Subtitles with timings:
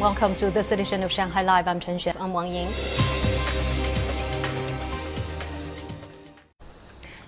[0.00, 1.68] Welcome to this edition of Shanghai Live.
[1.68, 2.18] I'm Chen Xuan.
[2.18, 2.72] I'm Wang Ying.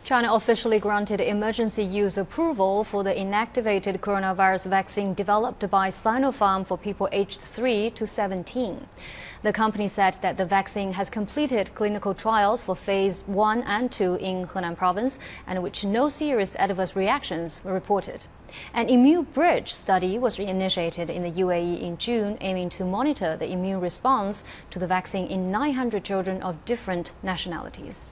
[0.04, 6.79] China officially granted emergency use approval for the inactivated coronavirus vaccine developed by Sinopharm for
[6.79, 8.89] people aged 3 to 17.
[9.43, 14.14] The company said that the vaccine has completed clinical trials for phase 1 and 2
[14.14, 18.25] in Henan province and which no serious adverse reactions were reported.
[18.75, 23.50] An immune bridge study was initiated in the UAE in June, aiming to monitor the
[23.50, 28.04] immune response to the vaccine in 900 children of different nationalities.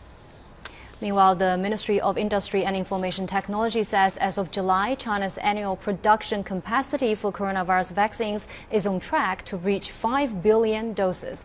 [1.00, 6.44] Meanwhile, the Ministry of Industry and Information Technology says as of July, China's annual production
[6.44, 11.44] capacity for coronavirus vaccines is on track to reach 5 billion doses.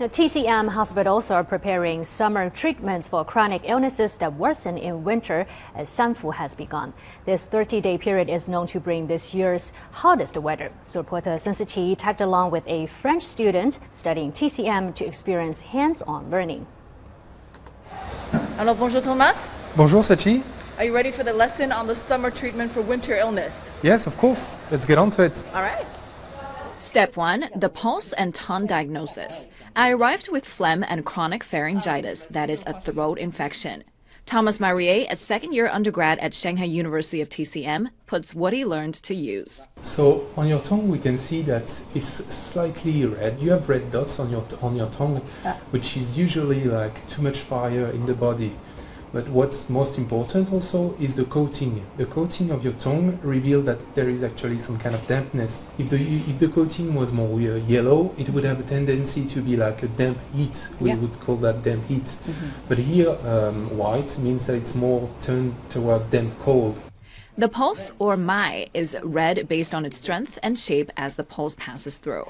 [0.00, 5.90] Now, TCM hospitals are preparing summer treatments for chronic illnesses that worsen in winter as
[5.90, 6.94] Sanfu has begun.
[7.26, 10.72] This 30 day period is known to bring this year's hottest weather.
[10.86, 16.30] So, reporter Sensichi tagged along with a French student studying TCM to experience hands on
[16.30, 16.66] learning.
[18.56, 19.36] Hello, bonjour Thomas.
[19.76, 20.42] Bonjour Sachi.
[20.78, 23.52] Are you ready for the lesson on the summer treatment for winter illness?
[23.82, 24.56] Yes, of course.
[24.70, 25.44] Let's get on to it.
[25.52, 25.84] All right.
[26.80, 29.44] Step 1 The pulse and tongue diagnosis.
[29.76, 33.84] I arrived with phlegm and chronic pharyngitis, that is, a throat infection.
[34.24, 38.94] Thomas Marie, a second year undergrad at Shanghai University of TCM, puts what he learned
[38.94, 39.68] to use.
[39.82, 41.64] So on your tongue, we can see that
[41.94, 43.38] it's slightly red.
[43.40, 45.16] You have red dots on your on your tongue,
[45.72, 48.52] which is usually like too much fire in the body.
[49.12, 51.84] But what's most important also is the coating.
[51.96, 55.68] The coating of your tongue reveals that there is actually some kind of dampness.
[55.78, 59.40] If the if the coating was more uh, yellow, it would have a tendency to
[59.42, 60.68] be like a damp heat.
[60.78, 60.96] We Yeah.
[60.96, 62.16] would call that damp heat.
[62.68, 66.80] But here, um, white means that it's more turned toward damp cold.
[67.36, 71.56] The pulse, or Mai, is read based on its strength and shape as the pulse
[71.58, 72.26] passes through.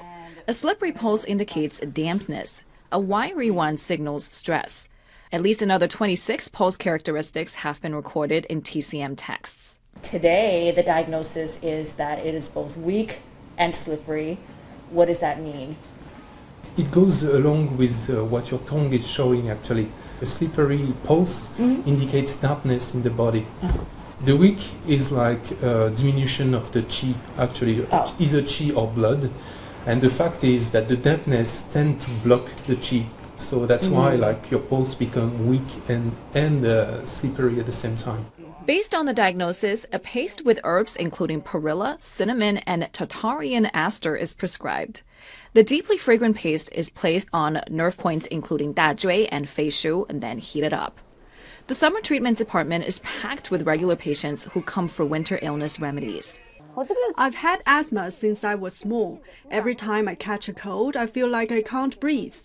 [0.47, 2.61] A slippery pulse indicates dampness.
[2.91, 4.87] A wiry one signals stress.
[5.33, 9.79] At least another 26 pulse characteristics have been recorded in TCM texts.
[10.01, 13.19] Today, the diagnosis is that it is both weak
[13.57, 14.39] and slippery.
[14.89, 15.77] What does that mean?
[16.77, 19.89] It goes along with uh, what your tongue is showing actually.
[20.21, 23.45] A slippery pulse indicates dampness in the body.
[24.23, 28.13] The weak is like a diminution of the chi, actually, Oh.
[28.19, 29.31] either chi or blood.
[29.87, 33.05] And the fact is that the dampness tend to block the chi.
[33.41, 37.95] So that's why like your pulse become weak and, and uh, slippery at the same
[37.95, 38.25] time.
[38.65, 44.33] Based on the diagnosis, a paste with herbs including perilla, cinnamon, and Tartarian aster is
[44.33, 45.01] prescribed.
[45.53, 50.37] The deeply fragrant paste is placed on nerve points including dazhui and feishu and then
[50.37, 50.99] heated up.
[51.67, 56.39] The summer treatment department is packed with regular patients who come for winter illness remedies.
[57.17, 59.21] I've had asthma since I was small.
[59.49, 62.35] Every time I catch a cold, I feel like I can't breathe.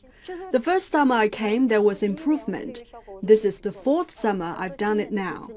[0.53, 2.83] The first summer I came, there was improvement.
[3.23, 5.49] This is the fourth summer I've done it now.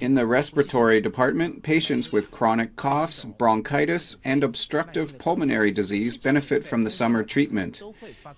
[0.00, 6.84] In the respiratory department, patients with chronic coughs, bronchitis, and obstructive pulmonary disease benefit from
[6.84, 7.82] the summer treatment.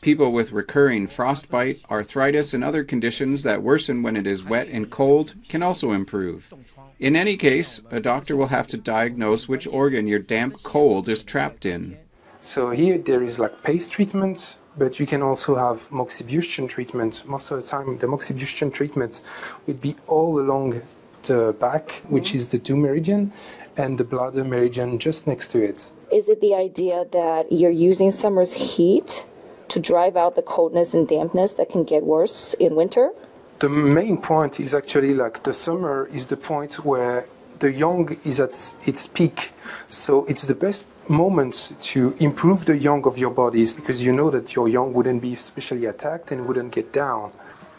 [0.00, 4.90] People with recurring frostbite, arthritis, and other conditions that worsen when it is wet and
[4.90, 6.52] cold can also improve.
[6.98, 11.22] In any case, a doctor will have to diagnose which organ your damp cold is
[11.22, 11.98] trapped in.
[12.40, 17.24] So here there is like paste treatment, but you can also have moxibustion treatment.
[17.26, 19.20] Most of the time, the moxibustion treatment
[19.66, 20.82] would be all along
[21.24, 22.36] the back, which mm-hmm.
[22.36, 23.32] is the Du meridian,
[23.76, 25.90] and the bladder meridian just next to it.
[26.12, 29.26] Is it the idea that you're using summer's heat
[29.68, 33.10] to drive out the coldness and dampness that can get worse in winter?
[33.58, 37.26] The main point is actually like the summer is the point where
[37.58, 39.52] the yang is at its peak.
[39.88, 44.30] So it's the best moment to improve the yang of your bodies because you know
[44.30, 47.32] that your yang wouldn't be especially attacked and wouldn't get down.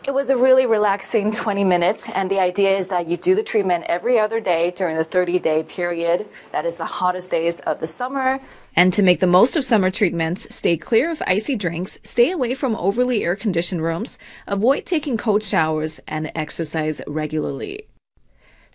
[0.08, 3.44] It was a really relaxing 20 minutes, and the idea is that you do the
[3.44, 6.26] treatment every other day during the 30 day period.
[6.54, 8.40] That is the hottest days of the summer.
[8.74, 12.54] And to make the most of summer treatments, stay clear of icy drinks, stay away
[12.54, 17.88] from overly air conditioned rooms, avoid taking cold showers, and exercise regularly.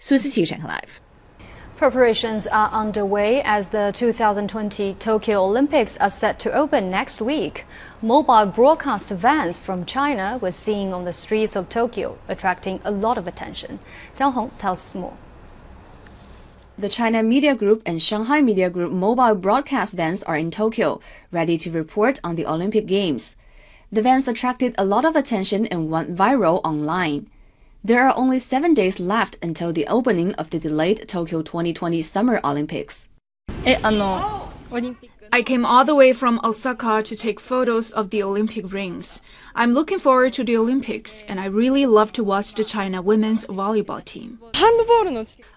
[0.01, 0.99] 苏思琪，上海 Live。
[1.79, 7.65] Preparations are underway as the 2020 Tokyo Olympics are set to open next week.
[8.01, 13.19] Mobile broadcast vans from China were seen on the streets of Tokyo, attracting a lot
[13.19, 13.77] of attention.
[14.17, 15.13] Zhang Hong tells us more.
[16.79, 20.99] The China Media Group and Shanghai Media Group mobile broadcast vans are in Tokyo,
[21.31, 23.35] ready to report on the Olympic Games.
[23.91, 27.29] The vans attracted a lot of attention and went viral online.
[27.84, 32.40] There are only seven days left until the opening of the delayed Tokyo 2020 Summer
[32.44, 33.08] Olympics.
[33.66, 33.76] Eh,
[35.32, 39.20] I came all the way from Osaka to take photos of the Olympic rings.
[39.56, 43.46] I'm looking forward to the Olympics, and I really love to watch the China women's
[43.46, 44.38] volleyball team.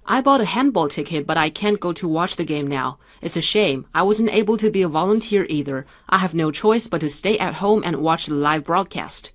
[0.08, 2.98] I bought a handball ticket, but I can't go to watch the game now.
[3.22, 3.86] It's a shame.
[3.94, 5.86] I wasn't able to be a volunteer either.
[6.10, 9.32] I have no choice but to stay at home and watch the live broadcast.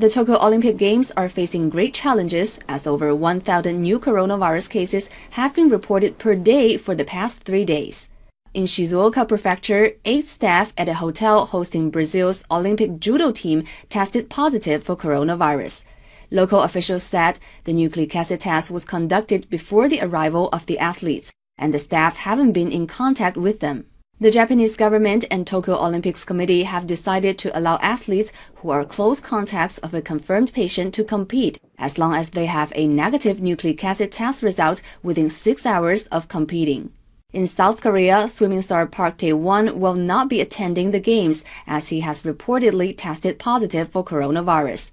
[0.00, 5.54] The Tokyo Olympic Games are facing great challenges as over 1,000 new coronavirus cases have
[5.54, 8.08] been reported per day for the past three days.
[8.54, 14.82] In Shizuoka Prefecture, eight staff at a hotel hosting Brazil's Olympic judo team tested positive
[14.82, 15.84] for coronavirus.
[16.30, 21.30] Local officials said the nucleic acid test was conducted before the arrival of the athletes,
[21.58, 23.84] and the staff haven't been in contact with them.
[24.22, 29.18] The Japanese government and Tokyo Olympics Committee have decided to allow athletes who are close
[29.18, 33.82] contacts of a confirmed patient to compete as long as they have a negative nucleic
[33.82, 36.92] acid test result within six hours of competing.
[37.32, 42.00] In South Korea, swimming star Park Tae-hwan will not be attending the games as he
[42.00, 44.90] has reportedly tested positive for coronavirus.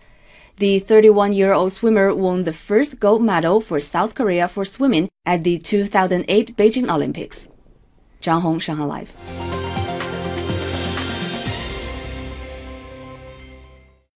[0.56, 5.60] The 31-year-old swimmer won the first gold medal for South Korea for swimming at the
[5.60, 7.50] 2008 Beijing Olympics.
[8.28, 9.57] Zhang Hong, Shanghai Live.